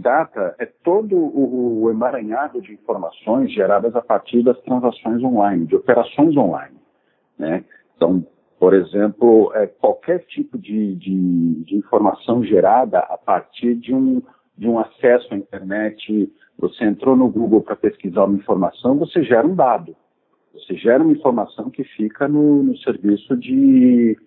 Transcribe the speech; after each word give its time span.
Data 0.00 0.54
é 0.58 0.66
todo 0.66 1.16
o, 1.16 1.84
o 1.84 1.90
emaranhado 1.90 2.60
de 2.60 2.72
informações 2.72 3.52
geradas 3.52 3.94
a 3.94 4.02
partir 4.02 4.42
das 4.42 4.60
transações 4.62 5.22
online, 5.22 5.66
de 5.66 5.76
operações 5.76 6.36
online. 6.36 6.76
Né? 7.38 7.64
Então, 7.96 8.24
por 8.58 8.74
exemplo, 8.74 9.52
é, 9.54 9.66
qualquer 9.66 10.20
tipo 10.26 10.58
de, 10.58 10.94
de, 10.96 11.64
de, 11.64 11.76
informação 11.76 12.44
gerada 12.44 12.98
a 12.98 13.16
partir 13.16 13.74
de 13.74 13.94
um, 13.94 14.20
de 14.56 14.68
um 14.68 14.78
acesso 14.78 15.32
à 15.32 15.36
internet, 15.36 16.30
você 16.58 16.84
entrou 16.84 17.16
no 17.16 17.28
Google 17.28 17.62
para 17.62 17.76
pesquisar 17.76 18.24
uma 18.24 18.36
informação, 18.36 18.98
você 18.98 19.22
gera 19.22 19.46
um 19.46 19.54
dado. 19.54 19.96
Você 20.52 20.74
gera 20.74 21.02
uma 21.02 21.12
informação 21.12 21.70
que 21.70 21.84
fica 21.84 22.28
no, 22.28 22.62
no 22.62 22.76
serviço 22.78 23.36
de, 23.36 24.18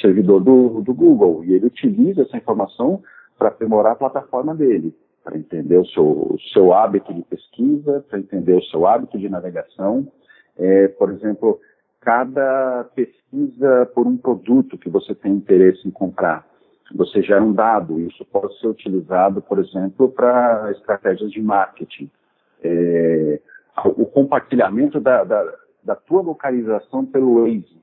servidor 0.00 0.40
do, 0.40 0.80
do 0.80 0.94
Google 0.94 1.44
e 1.44 1.54
ele 1.54 1.66
utiliza 1.66 2.22
essa 2.22 2.36
informação 2.36 3.02
para 3.38 3.48
aprimorar 3.48 3.92
a 3.92 3.96
plataforma 3.96 4.54
dele, 4.54 4.94
para 5.22 5.36
entender 5.36 5.78
o 5.78 5.86
seu, 5.86 6.04
o 6.04 6.36
seu 6.52 6.72
hábito 6.72 7.12
de 7.14 7.22
pesquisa, 7.22 8.04
para 8.08 8.18
entender 8.18 8.54
o 8.54 8.64
seu 8.64 8.86
hábito 8.86 9.18
de 9.18 9.28
navegação. 9.28 10.06
É, 10.58 10.88
por 10.88 11.10
exemplo, 11.10 11.60
cada 12.00 12.84
pesquisa 12.94 13.86
por 13.94 14.06
um 14.06 14.16
produto 14.16 14.76
que 14.76 14.90
você 14.90 15.14
tem 15.14 15.32
interesse 15.32 15.86
em 15.86 15.90
comprar, 15.90 16.46
você 16.94 17.22
gera 17.22 17.42
um 17.42 17.52
dado, 17.52 18.00
isso 18.00 18.24
pode 18.26 18.58
ser 18.58 18.66
utilizado, 18.66 19.40
por 19.40 19.58
exemplo, 19.58 20.10
para 20.10 20.70
estratégias 20.72 21.30
de 21.30 21.40
marketing. 21.40 22.10
É, 22.62 23.40
o 23.84 24.04
compartilhamento 24.04 25.00
da, 25.00 25.24
da, 25.24 25.54
da, 25.82 25.96
tua 25.96 26.20
localização 26.20 27.04
pelo 27.06 27.42
Waze. 27.42 27.80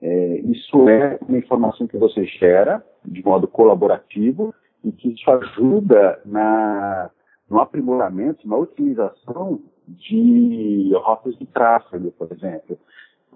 É, 0.00 0.40
isso 0.44 0.88
é 0.88 1.18
uma 1.26 1.38
informação 1.38 1.86
que 1.86 1.96
você 1.96 2.24
gera 2.24 2.84
de 3.04 3.24
modo 3.24 3.48
colaborativo 3.48 4.54
e 4.84 4.92
que 4.92 5.12
isso 5.12 5.30
ajuda 5.30 6.20
na, 6.24 7.10
no 7.48 7.58
aprimoramento, 7.58 8.46
na 8.46 8.56
otimização 8.56 9.60
de 9.88 10.92
rotas 10.94 11.36
de 11.38 11.46
tráfego, 11.46 12.12
por 12.12 12.30
exemplo. 12.32 12.78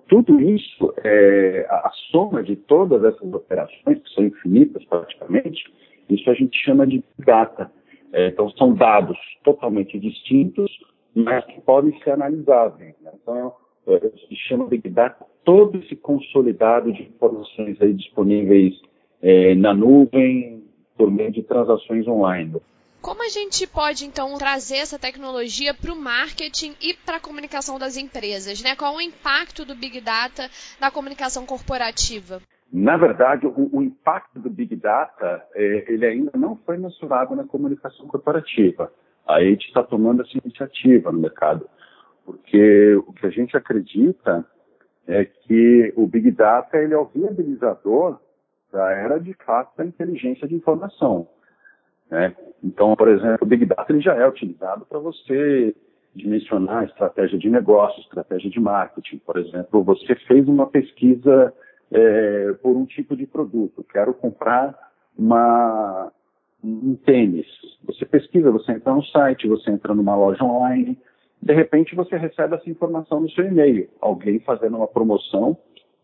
Tudo 0.09 0.41
isso, 0.41 0.95
é, 1.05 1.67
a, 1.69 1.91
soma 2.11 2.43
de 2.43 2.57
todas 2.57 3.05
essas 3.05 3.33
operações, 3.33 3.99
que 4.03 4.11
são 4.15 4.25
infinitas 4.25 4.85
praticamente, 4.87 5.63
isso 6.09 6.31
a 6.31 6.35
gente 6.35 6.57
chama 6.65 6.87
de 6.87 7.05
data. 7.19 7.71
É, 8.13 8.29
então, 8.29 8.49
são 8.53 8.75
dados 8.75 9.19
totalmente 9.45 9.99
distintos, 9.99 10.71
mas 11.15 11.45
que 11.45 11.61
podem 11.61 11.99
ser 12.01 12.13
analisáveis. 12.13 12.95
Né? 13.03 13.11
Então, 13.23 13.53
é, 13.87 13.99
se 13.99 14.37
chama 14.49 14.67
Big 14.67 14.89
Data 14.89 15.27
todo 15.45 15.79
esse 15.79 15.95
consolidado 15.97 16.93
de 16.93 17.03
informações 17.03 17.81
aí 17.83 17.93
disponíveis 17.93 18.75
é, 19.21 19.55
na 19.55 19.75
nuvem, 19.75 20.58
por 20.99 21.11
meio 21.11 21.31
de 21.33 21.43
transações 21.45 22.07
online. 22.09 22.61
Como 23.01 23.25
a 23.25 23.29
gente 23.29 23.65
pode, 23.67 24.05
então, 24.05 24.37
trazer 24.37 24.79
essa 24.79 24.99
tecnologia 24.99 25.73
para 25.73 25.93
o 25.93 25.97
marketing 25.97 26.75
e 26.83 26.95
para 26.95 27.17
a 27.17 27.21
comunicação 27.21 27.79
das 27.79 27.97
empresas? 27.97 28.61
Né? 28.61 28.75
Qual 28.75 28.97
o 28.97 29.01
impacto 29.01 29.65
do 29.65 29.75
Big 29.75 30.01
Data 30.01 30.51
na 30.81 30.91
comunicação 30.91 31.47
corporativa? 31.47 32.43
Na 32.73 32.97
verdade, 32.97 33.47
o, 33.47 33.71
o 33.73 33.83
impacto 33.83 34.41
do 34.41 34.51
Big 34.51 34.75
Data, 34.75 35.47
é, 35.55 35.85
ele 35.89 36.05
ainda 36.05 36.33
não 36.37 36.57
foi 36.57 36.77
mensurado 36.77 37.37
na 37.37 37.45
comunicação 37.45 38.07
corporativa. 38.09 38.93
A 39.27 39.41
gente 39.41 39.69
está 39.69 39.83
tomando 39.83 40.23
essa 40.23 40.37
iniciativa 40.37 41.13
no 41.13 41.21
mercado, 41.21 41.69
porque 42.27 42.95
o 43.07 43.13
que 43.13 43.27
a 43.27 43.31
gente 43.31 43.57
acredita 43.57 44.45
é 45.07 45.25
que 45.25 45.93
o 45.97 46.07
Big 46.07 46.31
Data 46.33 46.77
ele 46.77 46.93
é 46.93 46.99
o 46.99 47.07
viabilizador 47.07 48.19
da 48.73 48.91
era, 48.91 49.19
de 49.19 49.35
fato, 49.45 49.77
da 49.77 49.85
inteligência 49.85 50.47
de 50.47 50.55
informação. 50.55 51.29
Né? 52.11 52.35
Então, 52.63 52.95
por 52.97 53.09
exemplo, 53.09 53.39
o 53.43 53.47
Big 53.47 53.65
Data 53.65 53.93
ele 53.93 54.01
já 54.01 54.15
é 54.15 54.27
utilizado 54.27 54.85
para 54.87 54.99
você 54.99 55.75
dimensionar 56.15 56.85
estratégia 56.85 57.39
de 57.39 57.49
negócio, 57.49 58.01
estratégia 58.01 58.51
de 58.51 58.61
marketing. 58.61 59.19
Por 59.19 59.37
exemplo, 59.37 59.85
você 59.85 60.15
fez 60.27 60.49
uma 60.49 60.67
pesquisa 60.67 61.53
é, 61.93 62.53
por 62.63 62.77
um 62.77 62.85
tipo 62.85 63.17
de 63.17 63.27
produto. 63.27 63.85
Quero 63.93 64.13
comprar 64.15 64.77
uma, 65.17 66.13
um 66.63 66.97
tênis. 66.97 67.47
Você 67.85 68.05
pesquisa, 68.05 68.51
você 68.51 68.73
entra 68.73 68.93
no 68.93 69.05
site, 69.05 69.49
você 69.49 69.71
entra 69.71 69.95
numa 69.95 70.17
loja 70.17 70.43
online, 70.45 70.99
de 71.41 71.55
repente 71.55 71.95
você 71.95 72.17
recebe 72.17 72.57
essa 72.57 72.69
informação 72.69 73.21
no 73.21 73.31
seu 73.31 73.47
e-mail. 73.47 73.89
Alguém 74.01 74.41
fazendo 74.41 74.77
uma 74.77 74.89
promoção 74.89 75.57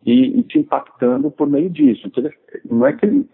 e, 0.04 0.40
e 0.40 0.58
impactando 0.58 1.30
por 1.30 1.48
meio 1.48 1.70
disso. 1.70 2.06
Então, 2.06 2.22
não 2.70 2.86
é 2.86 2.92
que 2.92 3.06
ele 3.06 3.28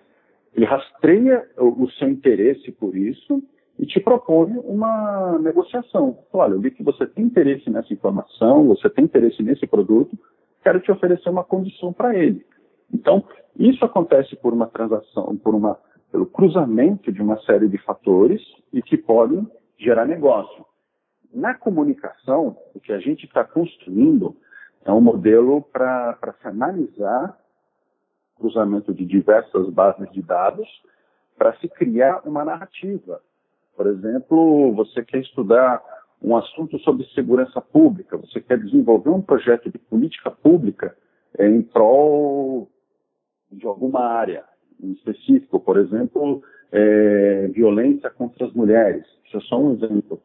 ele 0.55 0.67
rastreia 0.67 1.49
o, 1.57 1.85
o 1.85 1.91
seu 1.93 2.09
interesse 2.09 2.73
por 2.73 2.97
isso 2.97 3.43
e 3.79 3.87
te 3.87 4.01
propõe 4.01 4.53
uma 4.65 5.39
negociação. 5.39 6.19
Olha, 6.33 6.55
eu 6.55 6.61
vi 6.61 6.71
que 6.71 6.83
você 6.83 7.07
tem 7.07 7.25
interesse 7.25 7.71
nessa 7.71 7.93
informação, 7.93 8.67
você 8.67 8.91
tem 8.91 9.05
interesse 9.05 9.43
nesse 9.43 9.67
produto, 9.67 10.19
quero 10.63 10.81
te 10.81 10.91
oferecer 10.91 11.31
uma 11.31 11.45
condição 11.45 11.93
para 11.93 12.15
ele. 12.15 12.45
Então, 12.93 13.25
isso 13.57 13.85
acontece 13.85 14.37
por 14.37 14.53
uma 14.53 14.67
transação, 14.67 15.37
por 15.37 15.55
uma, 15.55 15.79
pelo 16.11 16.27
cruzamento 16.27 17.13
de 17.13 17.23
uma 17.23 17.41
série 17.43 17.69
de 17.69 17.79
fatores 17.79 18.43
e 18.73 18.83
que 18.83 18.97
podem 18.97 19.47
gerar 19.79 20.05
negócio. 20.05 20.67
Na 21.33 21.55
comunicação, 21.55 22.57
o 22.75 22.81
que 22.81 22.93
a 22.93 22.99
gente 22.99 23.25
está 23.25 23.45
construindo 23.45 24.37
é 24.85 24.93
um 24.93 25.01
modelo 25.01 25.63
para 25.63 26.35
se 26.41 26.49
analisar 26.49 27.39
cruzamento 28.37 28.93
de 28.95 29.05
diversas 29.05 29.69
bases 29.69 30.11
de 30.13 30.23
dados 30.23 30.67
para 31.37 31.55
se 31.59 31.69
criar 31.69 32.23
uma 32.27 32.45
narrativa. 32.45 33.21
Por 33.77 33.87
exemplo, 33.87 34.73
você 34.75 35.05
quer 35.05 35.21
estudar 35.21 35.83
um 36.23 36.37
assunto 36.37 36.79
sobre 36.81 37.07
segurança 37.15 37.61
pública, 37.61 38.17
você 38.17 38.41
quer 38.41 38.59
desenvolver 38.59 39.11
um 39.11 39.23
projeto 39.23 39.71
de 39.71 39.79
política 39.79 40.31
pública 40.31 40.95
é, 41.39 41.47
em 41.49 41.63
prol 41.63 42.69
de 43.51 43.67
alguma 43.67 44.01
área 44.01 44.45
em 44.83 44.93
específico, 44.93 45.61
por 45.61 45.79
exemplo, 45.79 46.43
é, 46.73 47.49
violência 47.49 48.11
contra 48.11 48.47
as 48.47 48.53
mulheres. 48.53 49.07
Isso 49.27 49.37
é 49.37 49.41
só 49.41 49.59
um 49.59 49.75
exemplo. 49.75 50.21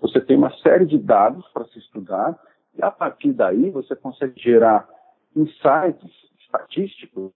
Você 0.00 0.20
tem 0.20 0.36
uma 0.36 0.52
série 0.58 0.86
de 0.86 0.98
dados 0.98 1.46
para 1.48 1.64
se 1.66 1.78
estudar 1.78 2.38
e 2.78 2.82
a 2.82 2.90
partir 2.90 3.32
daí 3.32 3.70
você 3.70 3.94
consegue 3.96 4.40
gerar 4.40 4.88
insights 5.36 6.10
estatísticos 6.40 7.32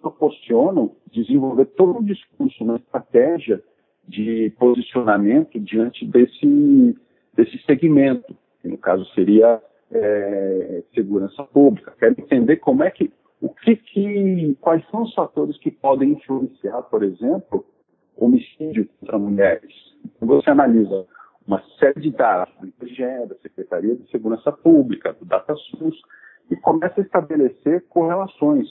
proporcionam 0.00 0.96
desenvolver 1.12 1.66
todo 1.66 1.98
um 1.98 2.04
discurso, 2.04 2.64
uma 2.64 2.76
estratégia 2.76 3.62
de 4.08 4.52
posicionamento 4.58 5.60
diante 5.60 6.06
desse, 6.06 6.96
desse 7.34 7.58
segmento, 7.64 8.34
que 8.60 8.68
no 8.68 8.78
caso 8.78 9.04
seria 9.14 9.62
é, 9.92 10.82
segurança 10.94 11.44
pública. 11.44 11.94
Quero 11.98 12.14
entender 12.18 12.56
como 12.56 12.82
é 12.82 12.90
que, 12.90 13.12
o 13.40 13.48
que, 13.50 13.76
que, 13.76 14.56
quais 14.60 14.84
são 14.90 15.02
os 15.02 15.14
fatores 15.14 15.56
que 15.58 15.70
podem 15.70 16.12
influenciar, 16.12 16.82
por 16.82 17.02
exemplo, 17.02 17.64
homicídio 18.16 18.88
contra 18.98 19.18
mulheres. 19.18 19.72
Você 20.20 20.50
analisa 20.50 21.06
uma 21.50 21.60
série 21.80 22.00
de 22.00 22.12
dados 22.12 22.54
do 22.60 22.68
IBGE, 22.68 23.26
da 23.28 23.34
Secretaria 23.42 23.96
de 23.96 24.08
Segurança 24.08 24.52
Pública, 24.52 25.12
do 25.12 25.24
DataSUS, 25.24 26.00
e 26.48 26.54
começa 26.54 27.00
a 27.00 27.02
estabelecer 27.02 27.84
correlações 27.88 28.68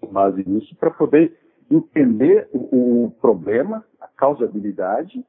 com 0.00 0.06
base 0.06 0.42
nisso 0.48 0.74
para 0.76 0.90
poder 0.90 1.38
entender 1.70 2.48
o, 2.50 3.04
o, 3.04 3.10
problema, 3.20 3.84
a 4.00 4.08
causabilidade, 4.08 5.22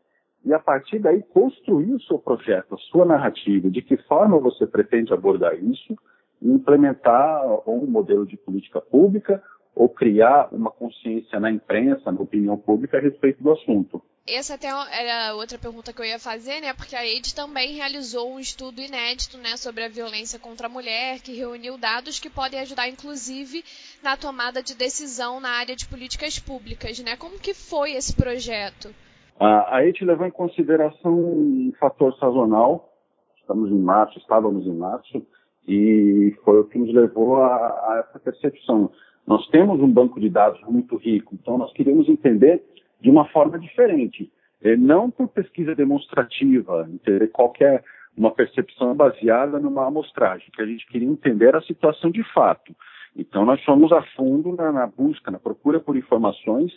e 0.45 0.53
a 0.53 0.59
partir 0.59 0.99
daí 0.99 1.21
construir 1.23 1.93
o 1.93 2.01
seu 2.03 2.17
projeto, 2.17 2.75
a 2.75 2.77
sua 2.77 3.03
narrativa, 3.03 3.69
de 3.69 3.81
que 3.81 3.97
forma 3.97 4.39
você 4.39 4.65
pretende 4.65 5.13
abordar 5.13 5.55
isso 5.55 5.97
e 6.41 6.49
implementar 6.49 7.69
um 7.69 7.85
modelo 7.85 8.25
de 8.25 8.37
política 8.37 8.79
pública 8.79 9.43
ou 9.75 9.89
criar 9.89 10.49
uma 10.51 10.69
consciência 10.69 11.39
na 11.39 11.51
imprensa, 11.51 12.11
na 12.11 12.21
opinião 12.21 12.57
pública 12.57 12.97
a 12.97 13.01
respeito 13.01 13.41
do 13.41 13.51
assunto. 13.51 14.01
Essa 14.25 14.53
até 14.53 14.67
era 14.67 15.35
outra 15.35 15.57
pergunta 15.57 15.91
que 15.91 15.99
eu 15.99 16.05
ia 16.05 16.17
fazer, 16.17 16.61
né? 16.61 16.73
Porque 16.73 16.95
a 16.95 16.99
AIDS 16.99 17.33
também 17.33 17.73
realizou 17.73 18.33
um 18.33 18.39
estudo 18.39 18.79
inédito, 18.79 19.37
né, 19.37 19.57
sobre 19.57 19.83
a 19.83 19.89
violência 19.89 20.39
contra 20.39 20.67
a 20.67 20.69
mulher, 20.69 21.19
que 21.19 21.35
reuniu 21.35 21.77
dados 21.77 22.21
que 22.21 22.29
podem 22.29 22.61
ajudar, 22.61 22.87
inclusive, 22.87 23.65
na 24.01 24.15
tomada 24.15 24.63
de 24.63 24.77
decisão 24.77 25.41
na 25.41 25.49
área 25.49 25.75
de 25.75 25.85
políticas 25.85 26.39
públicas, 26.39 27.03
né? 27.03 27.17
Como 27.17 27.37
que 27.37 27.53
foi 27.53 27.91
esse 27.91 28.15
projeto? 28.15 28.95
A, 29.37 29.45
a 29.45 29.75
AIDS 29.79 30.07
levou 30.07 30.25
em 30.25 30.31
consideração 30.31 31.13
um 31.13 31.73
fator 31.77 32.15
sazonal. 32.17 32.93
Estamos 33.41 33.69
em 33.71 33.79
março, 33.79 34.17
estávamos 34.19 34.65
em 34.65 34.73
março, 34.73 35.21
e 35.67 36.33
foi 36.45 36.61
o 36.61 36.63
que 36.63 36.79
nos 36.79 36.93
levou 36.93 37.43
a, 37.43 37.55
a 37.57 38.05
essa 38.07 38.19
percepção. 38.19 38.89
Nós 39.25 39.47
temos 39.47 39.79
um 39.79 39.91
banco 39.91 40.19
de 40.19 40.29
dados 40.29 40.61
muito 40.67 40.97
rico, 40.97 41.33
então 41.33 41.57
nós 41.57 41.71
queríamos 41.73 42.09
entender 42.09 42.61
de 42.99 43.09
uma 43.09 43.25
forma 43.29 43.57
diferente. 43.57 44.31
É, 44.61 44.77
não 44.77 45.11
por 45.11 45.27
pesquisa 45.27 45.75
demonstrativa, 45.75 46.87
entender 46.89 47.27
qualquer 47.29 47.83
uma 48.15 48.31
percepção 48.31 48.95
baseada 48.95 49.59
numa 49.59 49.87
amostragem, 49.87 50.47
que 50.53 50.61
a 50.61 50.65
gente 50.65 50.85
queria 50.87 51.07
entender 51.07 51.55
a 51.55 51.61
situação 51.61 52.11
de 52.11 52.23
fato. 52.33 52.73
Então, 53.15 53.45
nós 53.45 53.63
fomos 53.63 53.91
a 53.91 54.01
fundo 54.15 54.55
na, 54.55 54.71
na 54.71 54.87
busca, 54.87 55.29
na 55.31 55.39
procura 55.39 55.79
por 55.79 55.97
informações 55.97 56.71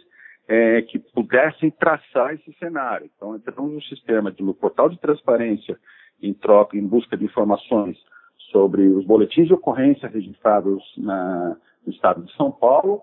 é, 0.49 0.83
que 0.83 0.99
pudessem 0.99 1.71
traçar 1.71 2.35
esse 2.35 2.53
cenário. 2.59 3.09
Então, 3.17 3.37
entramos 3.37 3.73
no 3.73 3.83
sistema 3.83 4.31
de 4.31 4.43
no 4.43 4.55
portal 4.55 4.89
de 4.89 4.99
transparência 4.99 5.79
em 6.23 6.33
troca, 6.33 6.77
em 6.77 6.87
busca 6.87 7.17
de 7.17 7.25
informações 7.25 7.97
sobre 8.51 8.87
os 8.89 9.05
boletins 9.05 9.47
de 9.47 9.55
ocorrência 9.55 10.09
registrados 10.09 10.83
na, 10.97 11.57
no 11.87 11.93
estado 11.93 12.23
de 12.23 12.35
São 12.37 12.51
Paulo, 12.51 13.01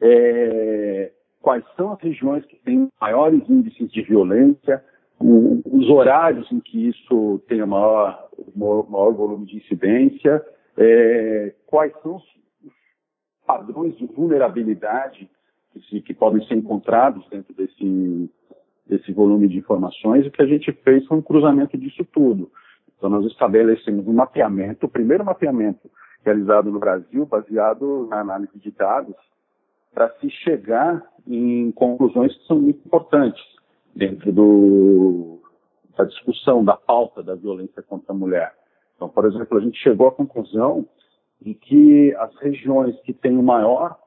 é, 0.00 1.12
quais 1.42 1.64
são 1.76 1.92
as 1.92 2.00
regiões 2.00 2.44
que 2.46 2.56
têm 2.56 2.88
maiores 3.00 3.42
índices 3.48 3.90
de 3.90 4.02
violência, 4.02 4.82
o, 5.18 5.60
os 5.66 5.88
horários 5.90 6.50
em 6.50 6.60
que 6.60 6.88
isso 6.88 7.42
tem 7.48 7.62
o 7.62 7.66
maior, 7.66 8.28
maior, 8.56 9.12
volume 9.12 9.46
de 9.46 9.58
incidência, 9.58 10.42
é, 10.78 11.54
quais 11.66 11.92
são 12.02 12.16
os 12.16 12.24
padrões 13.46 13.96
de 13.98 14.06
vulnerabilidade 14.06 15.28
que, 15.88 16.00
que, 16.00 16.14
podem 16.14 16.44
ser 16.46 16.54
encontrados 16.54 17.26
dentro 17.28 17.54
desse, 17.54 18.30
desse 18.86 19.12
volume 19.12 19.48
de 19.48 19.58
informações. 19.58 20.26
O 20.26 20.30
que 20.30 20.42
a 20.42 20.46
gente 20.46 20.72
fez 20.72 21.04
foi 21.06 21.18
um 21.18 21.22
cruzamento 21.22 21.76
disso 21.76 22.04
tudo. 22.12 22.50
Então, 22.96 23.10
nós 23.10 23.24
estabelecemos 23.26 24.06
um 24.06 24.12
mapeamento, 24.12 24.86
o 24.86 24.90
primeiro 24.90 25.24
mapeamento 25.24 25.90
realizado 26.24 26.70
no 26.70 26.78
Brasil, 26.78 27.26
baseado 27.26 28.06
na 28.08 28.20
análise 28.20 28.58
de 28.58 28.70
dados, 28.70 29.16
para 29.92 30.10
se 30.20 30.30
chegar 30.30 31.04
em 31.26 31.72
conclusões 31.72 32.36
que 32.36 32.46
são 32.46 32.60
muito 32.60 32.80
importantes 32.86 33.42
dentro 33.94 34.32
do, 34.32 35.40
da 35.96 36.04
discussão, 36.04 36.64
da 36.64 36.76
pauta 36.76 37.22
da 37.22 37.34
violência 37.34 37.82
contra 37.82 38.12
a 38.12 38.16
mulher. 38.16 38.54
Então, 38.96 39.08
por 39.08 39.24
exemplo, 39.24 39.58
a 39.58 39.60
gente 39.60 39.78
chegou 39.78 40.08
à 40.08 40.12
conclusão 40.12 40.86
de 41.40 41.54
que 41.54 42.14
as 42.16 42.34
regiões 42.36 42.98
que 43.00 43.12
têm 43.12 43.36
o 43.36 43.42
maior 43.42 43.98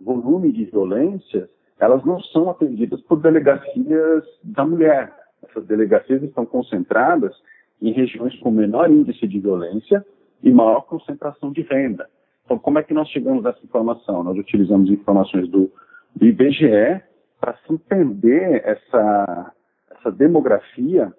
volume 0.00 0.52
de 0.52 0.64
violência, 0.66 1.50
elas 1.78 2.04
não 2.04 2.20
são 2.20 2.48
atendidas 2.48 3.00
por 3.02 3.20
delegacias 3.20 4.24
da 4.44 4.64
mulher. 4.64 5.12
Essas 5.42 5.66
delegacias 5.66 6.22
estão 6.22 6.46
concentradas 6.46 7.34
em 7.82 7.92
regiões 7.92 8.38
com 8.40 8.50
menor 8.50 8.90
índice 8.90 9.26
de 9.26 9.38
violência 9.38 10.04
e 10.46 10.52
maior 10.52 10.82
concentração 10.82 11.50
de 11.50 11.62
renda. 11.62 12.08
Então, 12.44 12.56
como 12.56 12.78
é 12.78 12.82
que 12.84 12.94
nós 12.94 13.08
chegamos 13.08 13.44
a 13.44 13.50
essa 13.50 13.64
informação? 13.64 14.22
Nós 14.22 14.38
utilizamos 14.38 14.88
informações 14.88 15.48
do, 15.48 15.72
do 16.14 16.24
IBGE 16.24 17.02
para 17.40 17.56
se 17.56 17.72
entender 17.72 18.62
essa, 18.64 19.52
essa 19.90 20.12
demografia 20.12 21.12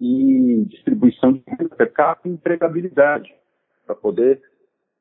e 0.00 0.64
distribuição 0.68 1.32
de 1.32 1.42
renda 1.44 1.74
per 1.74 1.92
capita 1.92 2.28
e 2.28 2.32
empregabilidade, 2.32 3.34
para 3.84 3.96
poder 3.96 4.40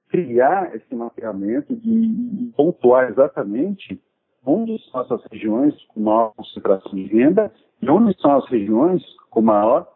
criar 0.10 0.76
esse 0.76 0.96
mapeamento 0.96 1.76
de 1.76 2.52
pontuar 2.58 3.12
exatamente 3.12 4.02
onde 4.44 4.81
são 4.90 5.02
essas 5.02 5.24
regiões 5.31 5.76
com 5.90 6.00
maior 6.00 6.34
concentração 6.36 6.94
de 6.96 7.04
renda 7.04 7.54
e 7.80 7.88
onde 7.88 8.20
são 8.20 8.36
as 8.38 8.50
regiões 8.50 9.04
com 9.30 9.42
maior 9.42 9.88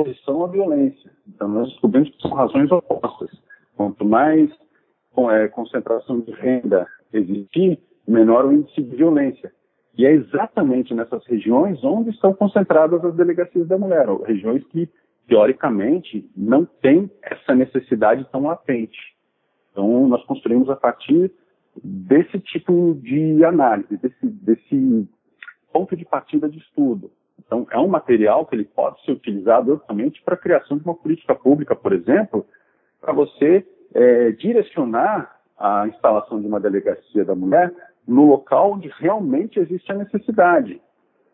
exposição 0.00 0.44
à 0.44 0.48
violência. 0.48 1.10
Então, 1.28 1.48
nós 1.48 1.68
descobrimos 1.70 2.10
que 2.10 2.22
são 2.22 2.32
razões 2.32 2.70
opostas. 2.70 3.30
Quanto 3.76 4.04
mais 4.04 4.50
é, 5.30 5.48
concentração 5.48 6.20
de 6.20 6.32
renda 6.32 6.86
existir, 7.12 7.78
menor 8.06 8.46
o 8.46 8.52
índice 8.52 8.82
de 8.82 8.96
violência. 8.96 9.52
E 9.96 10.06
é 10.06 10.12
exatamente 10.12 10.94
nessas 10.94 11.24
regiões 11.26 11.82
onde 11.84 12.10
estão 12.10 12.32
concentradas 12.32 13.04
as 13.04 13.14
delegacias 13.14 13.68
da 13.68 13.76
mulher, 13.76 14.06
regiões 14.24 14.64
que, 14.68 14.88
teoricamente, 15.28 16.28
não 16.36 16.64
têm 16.64 17.10
essa 17.22 17.54
necessidade 17.54 18.26
tão 18.32 18.44
latente. 18.44 18.98
Então, 19.70 20.08
nós 20.08 20.24
construímos 20.24 20.70
a 20.70 20.76
partir 20.76 21.30
desse 21.82 22.38
tipo 22.40 22.94
de 23.02 23.44
análise, 23.44 23.96
desse, 23.96 24.26
desse 24.26 25.08
ponto 25.72 25.96
de 25.96 26.04
partida 26.04 26.48
de 26.48 26.58
estudo. 26.58 27.10
Então, 27.38 27.66
é 27.70 27.78
um 27.78 27.88
material 27.88 28.46
que 28.46 28.54
ele 28.54 28.64
pode 28.64 29.02
ser 29.04 29.12
utilizado 29.12 29.72
amplamente 29.72 30.22
para 30.22 30.34
a 30.34 30.38
criação 30.38 30.78
de 30.78 30.84
uma 30.84 30.94
política 30.94 31.34
pública, 31.34 31.74
por 31.74 31.92
exemplo, 31.92 32.46
para 33.00 33.12
você 33.12 33.66
é, 33.94 34.30
direcionar 34.32 35.40
a 35.58 35.86
instalação 35.88 36.40
de 36.40 36.46
uma 36.46 36.58
delegacia 36.58 37.24
da 37.24 37.34
mulher 37.34 37.72
no 38.06 38.26
local 38.26 38.72
onde 38.72 38.88
realmente 38.98 39.58
existe 39.58 39.90
a 39.92 39.94
necessidade. 39.94 40.80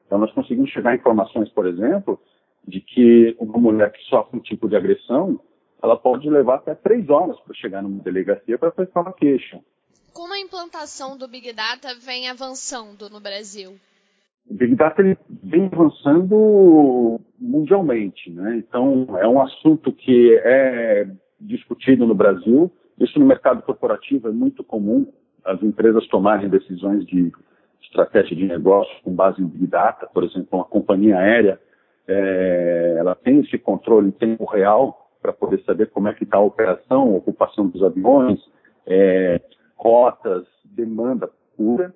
Então, 0.06 0.18
nós 0.18 0.32
conseguimos 0.32 0.70
chegar 0.70 0.90
a 0.90 0.96
informações, 0.96 1.48
por 1.50 1.66
exemplo, 1.66 2.20
de 2.66 2.80
que 2.80 3.36
uma 3.38 3.58
mulher 3.58 3.92
que 3.92 4.02
sofre 4.04 4.38
um 4.38 4.42
tipo 4.42 4.68
de 4.68 4.76
agressão, 4.76 5.40
ela 5.82 5.96
pode 5.96 6.28
levar 6.28 6.56
até 6.56 6.74
três 6.74 7.08
horas 7.08 7.38
para 7.40 7.54
chegar 7.54 7.82
numa 7.82 8.02
delegacia 8.02 8.58
para 8.58 8.70
prestar 8.70 9.02
uma 9.02 9.12
queixa. 9.12 9.60
Como 10.12 10.32
a 10.34 10.38
implantação 10.40 11.16
do 11.16 11.28
Big 11.28 11.52
Data 11.52 11.94
vem 11.94 12.28
avançando 12.28 13.08
no 13.08 13.20
Brasil? 13.20 13.78
O 14.48 14.54
Big 14.54 14.74
Data 14.74 15.02
ele 15.02 15.16
vem 15.42 15.68
avançando 15.72 17.20
mundialmente, 17.38 18.30
né? 18.30 18.56
Então 18.56 19.06
é 19.18 19.28
um 19.28 19.40
assunto 19.40 19.92
que 19.92 20.34
é 20.42 21.08
discutido 21.40 22.06
no 22.06 22.14
Brasil. 22.14 22.70
Isso 22.98 23.18
no 23.18 23.26
mercado 23.26 23.62
corporativo 23.62 24.28
é 24.28 24.32
muito 24.32 24.64
comum 24.64 25.06
as 25.44 25.62
empresas 25.62 26.06
tomarem 26.08 26.48
decisões 26.48 27.06
de 27.06 27.32
estratégia 27.82 28.36
de 28.36 28.44
negócio 28.44 28.92
com 29.02 29.14
base 29.14 29.40
em 29.40 29.46
Big 29.46 29.66
Data, 29.66 30.06
por 30.12 30.24
exemplo, 30.24 30.58
uma 30.58 30.64
companhia 30.64 31.16
aérea, 31.18 31.58
é, 32.06 32.96
ela 32.98 33.14
tem 33.14 33.40
esse 33.40 33.58
controle 33.58 34.08
em 34.08 34.12
tempo 34.12 34.44
real 34.44 35.10
para 35.20 35.32
poder 35.32 35.62
saber 35.64 35.90
como 35.90 36.08
é 36.08 36.14
que 36.14 36.24
está 36.24 36.38
a 36.38 36.42
operação, 36.42 37.14
ocupação 37.14 37.66
dos 37.68 37.82
aviões, 37.82 38.40
é, 38.86 39.40
rotas, 39.76 40.44
demanda 40.64 41.30
pura. 41.56 41.94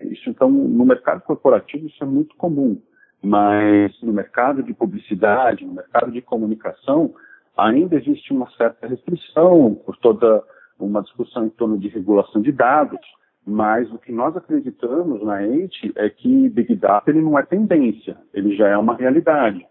Isso, 0.00 0.28
então, 0.30 0.50
no 0.50 0.84
mercado 0.84 1.22
corporativo, 1.22 1.86
isso 1.86 2.02
é 2.02 2.06
muito 2.06 2.36
comum. 2.36 2.80
Mas 3.22 4.00
no 4.02 4.12
mercado 4.12 4.62
de 4.62 4.72
publicidade, 4.74 5.64
no 5.64 5.74
mercado 5.74 6.10
de 6.12 6.20
comunicação, 6.20 7.14
ainda 7.56 7.96
existe 7.96 8.32
uma 8.32 8.48
certa 8.52 8.86
restrição 8.86 9.74
por 9.84 9.96
toda 9.96 10.42
uma 10.78 11.02
discussão 11.02 11.46
em 11.46 11.50
torno 11.50 11.78
de 11.78 11.88
regulação 11.88 12.40
de 12.42 12.52
dados. 12.52 13.00
Mas 13.46 13.90
o 13.92 13.98
que 13.98 14.12
nós 14.12 14.36
acreditamos 14.36 15.22
na 15.22 15.42
EIT 15.46 15.92
é 15.96 16.10
que 16.10 16.48
Big 16.48 16.74
Data 16.74 17.10
ele 17.10 17.22
não 17.22 17.38
é 17.38 17.44
tendência, 17.44 18.16
ele 18.34 18.56
já 18.56 18.68
é 18.68 18.76
uma 18.76 18.96
realidade. 18.96 19.64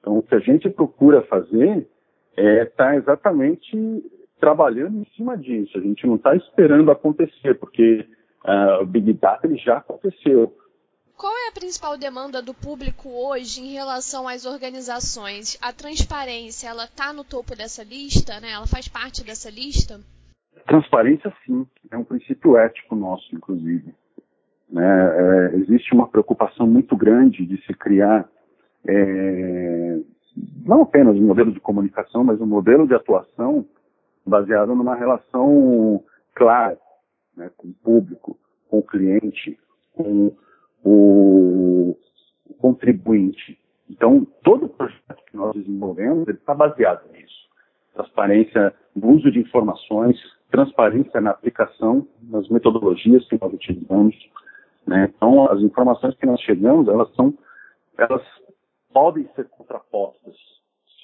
Então, 0.00 0.18
o 0.18 0.22
que 0.22 0.34
a 0.34 0.40
gente 0.40 0.68
procura 0.68 1.22
fazer 1.22 1.88
é 2.36 2.64
estar 2.64 2.88
tá 2.88 2.96
exatamente 2.96 4.04
trabalhando 4.38 4.98
em 4.98 5.04
cima 5.16 5.36
disso. 5.36 5.78
A 5.78 5.80
gente 5.80 6.06
não 6.06 6.16
está 6.16 6.34
esperando 6.36 6.90
acontecer, 6.90 7.54
porque 7.54 8.06
uh, 8.46 8.82
o 8.82 8.86
Big 8.86 9.12
Data 9.14 9.46
ele 9.46 9.56
já 9.56 9.78
aconteceu. 9.78 10.56
Qual 11.16 11.32
é 11.32 11.48
a 11.48 11.52
principal 11.52 11.96
demanda 11.96 12.42
do 12.42 12.52
público 12.52 13.08
hoje 13.08 13.62
em 13.62 13.72
relação 13.72 14.28
às 14.28 14.44
organizações? 14.44 15.58
A 15.62 15.72
transparência, 15.72 16.68
ela 16.68 16.84
está 16.84 17.12
no 17.12 17.24
topo 17.24 17.56
dessa 17.56 17.82
lista, 17.82 18.38
né? 18.38 18.52
Ela 18.52 18.66
faz 18.66 18.86
parte 18.86 19.24
dessa 19.24 19.50
lista? 19.50 19.98
Transparência, 20.66 21.32
sim, 21.44 21.66
é 21.90 21.96
um 21.96 22.04
princípio 22.04 22.58
ético 22.58 22.94
nosso, 22.94 23.34
inclusive. 23.34 23.94
Né? 24.68 24.84
É, 24.84 25.56
existe 25.56 25.94
uma 25.94 26.08
preocupação 26.08 26.66
muito 26.66 26.94
grande 26.96 27.46
de 27.46 27.56
se 27.64 27.72
criar 27.72 28.28
é, 28.86 29.98
não 30.64 30.82
apenas 30.82 31.16
um 31.16 31.26
modelo 31.26 31.50
de 31.52 31.60
comunicação, 31.60 32.22
mas 32.24 32.40
um 32.40 32.46
modelo 32.46 32.86
de 32.86 32.94
atuação 32.94 33.64
baseado 34.26 34.74
numa 34.74 34.94
relação 34.94 36.02
clara 36.34 36.76
né, 37.36 37.50
com 37.56 37.68
o 37.68 37.74
público, 37.74 38.38
com 38.68 38.78
o 38.78 38.82
cliente, 38.82 39.58
com 39.92 40.32
o, 40.84 41.96
contribuinte. 42.58 43.58
Então, 43.88 44.26
todo 44.42 44.66
o 44.66 44.68
projeto 44.68 45.22
que 45.30 45.36
nós 45.36 45.54
desenvolvemos 45.54 46.26
está 46.28 46.54
baseado 46.54 47.10
nisso. 47.12 47.48
Transparência 47.94 48.74
no 48.94 49.12
uso 49.12 49.30
de 49.30 49.38
informações, 49.38 50.16
transparência 50.50 51.20
na 51.20 51.30
aplicação 51.30 52.06
das 52.22 52.48
metodologias 52.48 53.26
que 53.28 53.38
nós 53.40 53.52
utilizamos. 53.52 54.16
Né? 54.86 55.12
Então, 55.14 55.50
as 55.50 55.60
informações 55.60 56.16
que 56.16 56.26
nós 56.26 56.40
chegamos, 56.40 56.88
elas 56.88 57.12
são, 57.14 57.34
elas 57.98 58.22
podem 58.92 59.28
ser 59.34 59.48
contrapostas. 59.48 60.34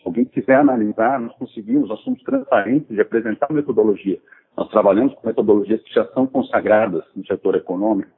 Alguém 0.05 0.25
quiser 0.25 0.57
analisar, 0.57 1.21
nós 1.21 1.35
conseguimos, 1.37 1.89
nós 1.89 2.01
somos 2.01 2.23
transparentes 2.23 2.89
de 2.89 3.01
apresentar 3.01 3.53
metodologia. 3.53 4.21
Nós 4.57 4.69
trabalhamos 4.69 5.15
com 5.15 5.27
metodologias 5.27 5.83
que 5.83 5.95
já 5.95 6.05
são 6.13 6.27
consagradas 6.27 7.05
no 7.15 7.25
setor 7.27 7.55
econômico, 7.55 8.11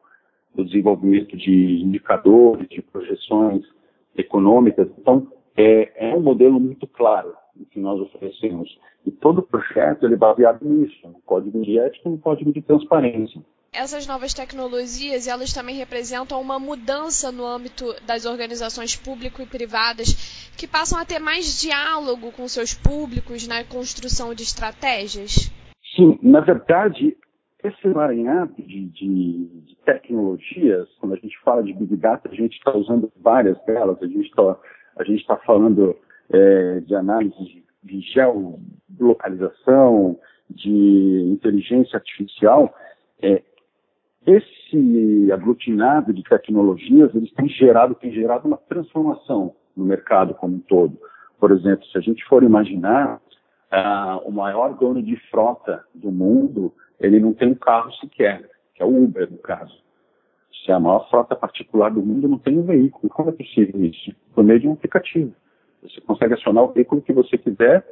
do 0.54 0.64
desenvolvimento 0.64 1.36
de 1.36 1.82
indicadores, 1.82 2.68
de 2.68 2.80
projeções 2.80 3.64
econômicas. 4.16 4.88
Então, 4.98 5.26
é, 5.56 6.10
é 6.10 6.14
um 6.14 6.20
modelo 6.20 6.58
muito 6.58 6.86
claro 6.86 7.34
que 7.70 7.78
nós 7.78 8.00
oferecemos. 8.00 8.78
E 9.06 9.10
todo 9.10 9.38
o 9.38 9.42
projeto 9.42 10.04
ele 10.04 10.14
é 10.14 10.16
baseado 10.16 10.64
nisso, 10.64 11.06
no 11.06 11.20
código 11.26 11.60
de 11.62 11.78
ética 11.78 12.08
e 12.08 12.12
no 12.12 12.18
código 12.18 12.52
de 12.52 12.62
transparência. 12.62 13.40
Essas 13.72 14.06
novas 14.06 14.32
tecnologias, 14.32 15.26
elas 15.26 15.52
também 15.52 15.74
representam 15.74 16.40
uma 16.40 16.60
mudança 16.60 17.32
no 17.32 17.44
âmbito 17.44 17.86
das 18.06 18.24
organizações 18.24 18.94
público 18.94 19.42
e 19.42 19.46
privadas 19.46 20.52
que 20.56 20.68
passam 20.68 20.98
a 20.98 21.04
ter 21.04 21.18
mais 21.18 21.60
diálogo 21.60 22.30
com 22.30 22.46
seus 22.46 22.72
públicos 22.72 23.48
na 23.48 23.64
construção 23.64 24.32
de 24.32 24.44
estratégias? 24.44 25.50
Sim, 25.96 26.16
na 26.22 26.40
verdade, 26.40 27.16
esse 27.64 27.86
emaranhado 27.86 28.54
de, 28.58 28.86
de, 28.90 29.46
de, 29.66 29.76
tecnologias, 29.84 30.88
quando 31.00 31.14
a 31.14 31.18
gente 31.18 31.36
fala 31.44 31.62
de 31.62 31.72
Big 31.72 31.96
Data, 31.96 32.28
a 32.30 32.34
gente 32.34 32.56
está 32.56 32.76
usando 32.76 33.10
várias 33.20 33.60
delas, 33.64 34.00
a 34.00 34.06
gente 34.06 34.28
está 34.28 34.56
tá 35.26 35.36
falando 35.44 35.96
é, 36.30 36.80
de 36.80 36.94
análise 36.94 37.36
de, 37.36 37.64
de 37.82 38.00
geolocalização, 38.96 40.18
de 40.50 41.30
inteligência 41.32 41.96
artificial, 41.96 42.74
é, 43.22 43.42
esse 44.26 45.32
aglutinado 45.32 46.12
de 46.12 46.22
tecnologias, 46.22 47.14
eles 47.14 47.32
têm 47.32 47.48
gerado, 47.48 47.94
têm 47.94 48.12
gerado 48.12 48.46
uma 48.46 48.56
transformação 48.56 49.54
no 49.76 49.84
mercado 49.84 50.34
como 50.34 50.56
um 50.56 50.60
todo. 50.60 50.98
Por 51.38 51.50
exemplo, 51.50 51.84
se 51.86 51.98
a 51.98 52.00
gente 52.00 52.24
for 52.24 52.42
imaginar, 52.42 53.20
uh, 53.74 54.26
o 54.26 54.32
maior 54.32 54.74
dono 54.74 55.02
de 55.02 55.16
frota 55.30 55.84
do 55.94 56.10
mundo, 56.10 56.72
ele 56.98 57.18
não 57.20 57.34
tem 57.34 57.50
um 57.50 57.54
carro 57.54 57.92
sequer, 57.94 58.48
que 58.74 58.82
é 58.82 58.86
o 58.86 59.04
Uber, 59.04 59.30
no 59.30 59.38
caso. 59.38 59.82
Se 60.64 60.70
é 60.70 60.74
a 60.74 60.80
maior 60.80 61.08
frota 61.10 61.36
particular 61.36 61.90
do 61.90 62.00
mundo 62.00 62.28
não 62.28 62.38
tem 62.38 62.58
um 62.58 62.62
veículo, 62.62 63.12
como 63.12 63.28
é 63.28 63.32
possível 63.32 63.84
isso? 63.84 64.14
Por 64.34 64.44
meio 64.44 64.60
de 64.60 64.68
um 64.68 64.72
aplicativo. 64.72 65.34
Você 65.82 66.00
consegue 66.00 66.34
acionar 66.34 66.64
o 66.64 66.72
veículo 66.72 67.02
que 67.02 67.12
você 67.12 67.36
quiser 67.36 67.84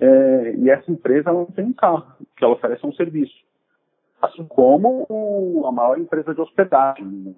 é, 0.00 0.54
e 0.56 0.70
essa 0.70 0.90
empresa 0.90 1.32
não 1.32 1.46
tem 1.46 1.64
um 1.64 1.72
carro, 1.72 2.06
que 2.36 2.44
ela 2.44 2.54
oferece 2.54 2.86
um 2.86 2.92
serviço. 2.92 3.34
Assim 4.20 4.44
como 4.44 5.64
a 5.66 5.72
maior 5.72 5.98
empresa 5.98 6.34
de 6.34 6.40
hospedagem 6.40 7.04
mundo. 7.04 7.36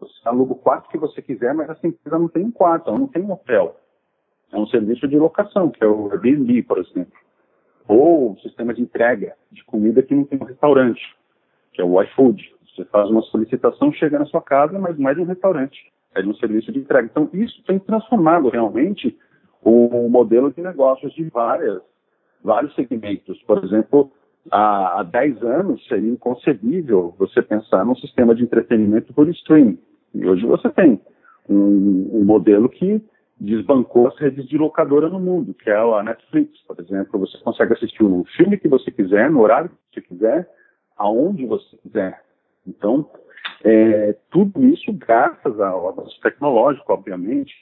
Você 0.00 0.28
aluga 0.28 0.52
o 0.52 0.56
quarto 0.56 0.88
que 0.88 0.98
você 0.98 1.20
quiser, 1.20 1.52
mas 1.54 1.68
essa 1.68 1.86
empresa 1.86 2.18
não 2.18 2.28
tem 2.28 2.44
um 2.44 2.50
quarto, 2.50 2.88
ela 2.88 2.98
não 2.98 3.08
tem 3.08 3.22
um 3.22 3.32
hotel. 3.32 3.76
É 4.52 4.56
um 4.56 4.66
serviço 4.66 5.06
de 5.08 5.18
locação, 5.18 5.70
que 5.70 5.82
é 5.82 5.86
o 5.86 6.10
Airbnb, 6.12 6.62
por 6.62 6.78
exemplo. 6.78 7.12
Ou 7.86 8.32
um 8.32 8.38
sistema 8.38 8.72
de 8.72 8.82
entrega 8.82 9.34
de 9.50 9.64
comida 9.64 10.02
que 10.02 10.14
não 10.14 10.24
tem 10.24 10.38
um 10.40 10.44
restaurante, 10.44 11.00
que 11.72 11.80
é 11.80 11.84
o 11.84 12.00
iFood. 12.02 12.54
Você 12.74 12.84
faz 12.84 13.10
uma 13.10 13.22
solicitação, 13.22 13.92
chega 13.92 14.18
na 14.18 14.26
sua 14.26 14.40
casa, 14.40 14.78
mas 14.78 14.96
de 14.96 15.02
um 15.02 15.24
restaurante, 15.24 15.92
é 16.14 16.22
de 16.22 16.28
um 16.28 16.34
serviço 16.34 16.70
de 16.70 16.78
entrega. 16.78 17.08
Então, 17.10 17.28
isso 17.32 17.62
tem 17.64 17.78
transformado 17.78 18.48
realmente 18.48 19.18
o 19.62 20.08
modelo 20.08 20.52
de 20.52 20.62
negócios 20.62 21.12
de 21.14 21.24
várias, 21.24 21.80
vários 22.42 22.74
segmentos. 22.74 23.42
Por 23.42 23.64
exemplo, 23.64 24.10
há, 24.50 25.00
há 25.00 25.02
10 25.02 25.42
anos 25.42 25.86
seria 25.86 26.10
inconcebível 26.10 27.14
você 27.18 27.42
pensar 27.42 27.84
num 27.84 27.96
sistema 27.96 28.34
de 28.34 28.42
entretenimento 28.42 29.12
por 29.12 29.28
streaming. 29.28 29.78
E 30.14 30.26
hoje 30.26 30.46
você 30.46 30.68
tem 30.70 31.00
um, 31.48 32.10
um 32.12 32.24
modelo 32.24 32.68
que 32.68 33.02
desbancou 33.40 34.08
as 34.08 34.18
redes 34.18 34.48
de 34.48 34.58
locadora 34.58 35.08
no 35.08 35.20
mundo, 35.20 35.54
que 35.54 35.70
é 35.70 35.76
a 35.76 36.02
Netflix, 36.02 36.60
por 36.66 36.78
exemplo. 36.80 37.20
Você 37.20 37.38
consegue 37.38 37.72
assistir 37.72 38.02
o 38.02 38.24
filme 38.36 38.58
que 38.58 38.68
você 38.68 38.90
quiser, 38.90 39.30
no 39.30 39.40
horário 39.40 39.70
que 39.70 40.00
você 40.00 40.08
quiser, 40.08 40.48
aonde 40.96 41.46
você 41.46 41.76
quiser. 41.76 42.22
Então, 42.66 43.08
é, 43.64 44.16
tudo 44.30 44.64
isso 44.64 44.92
graças 44.92 45.60
ao 45.60 45.88
avanço 45.88 46.20
tecnológico, 46.20 46.92
obviamente, 46.92 47.54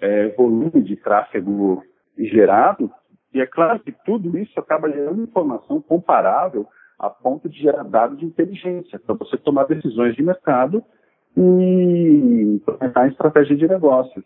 é, 0.00 0.28
volume 0.30 0.82
de 0.82 0.96
tráfego 0.96 1.82
gerado, 2.18 2.90
e 3.32 3.40
é 3.40 3.46
claro 3.46 3.78
que 3.80 3.92
tudo 4.04 4.36
isso 4.36 4.58
acaba 4.58 4.90
gerando 4.90 5.22
informação 5.22 5.80
comparável 5.80 6.66
a 6.98 7.08
ponto 7.08 7.48
de 7.48 7.58
gerar 7.58 7.84
dados 7.84 8.18
de 8.18 8.26
inteligência, 8.26 8.98
para 8.98 9.14
você 9.14 9.36
tomar 9.38 9.64
decisões 9.64 10.14
de 10.14 10.22
mercado 10.22 10.84
e 11.36 12.56
implementar 12.56 13.08
estratégia 13.08 13.56
de 13.56 13.66
negócios. 13.66 14.24